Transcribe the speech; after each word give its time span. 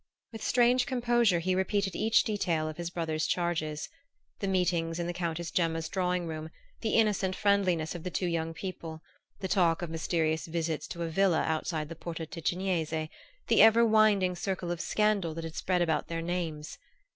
With 0.31 0.41
strange 0.41 0.87
composure 0.87 1.37
he 1.37 1.53
repeated 1.53 1.95
each 1.95 2.23
detail 2.23 2.67
of 2.67 2.77
his 2.77 2.89
brother's 2.89 3.27
charges: 3.27 3.87
the 4.39 4.47
meetings 4.47 4.97
in 4.99 5.05
the 5.05 5.13
Countess 5.13 5.51
Gemma's 5.51 5.87
drawing 5.87 6.25
room, 6.25 6.49
the 6.81 6.95
innocent 6.95 7.35
friendliness 7.35 7.93
of 7.93 8.01
the 8.01 8.09
two 8.09 8.25
young 8.25 8.55
people, 8.55 9.03
the 9.41 9.47
talk 9.47 9.83
of 9.83 9.91
mysterious 9.91 10.47
visits 10.47 10.87
to 10.87 11.03
a 11.03 11.07
villa 11.07 11.43
outside 11.43 11.87
the 11.87 11.95
Porta 11.95 12.25
Ticinese, 12.25 13.09
the 13.47 13.61
ever 13.61 13.85
widening 13.85 14.35
circle 14.35 14.71
of 14.71 14.81
scandal 14.81 15.35
that 15.35 15.43
had 15.43 15.53
spread 15.55 15.83
about 15.83 16.07
their 16.07 16.23
names. 16.23 16.79